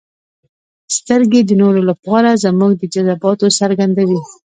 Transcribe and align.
•سترګې 0.97 1.41
د 1.45 1.51
نورو 1.61 1.81
لپاره 1.89 2.39
زموږ 2.45 2.71
د 2.77 2.83
جذباتو 2.93 3.47
څرګندوي. 3.59 4.19